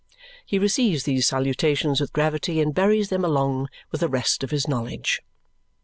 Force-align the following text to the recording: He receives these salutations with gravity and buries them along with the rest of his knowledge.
He 0.47 0.57
receives 0.57 1.03
these 1.03 1.27
salutations 1.27 2.01
with 2.01 2.11
gravity 2.11 2.59
and 2.59 2.73
buries 2.73 3.09
them 3.09 3.23
along 3.23 3.67
with 3.91 4.01
the 4.01 4.09
rest 4.09 4.43
of 4.43 4.49
his 4.49 4.67
knowledge. 4.67 5.21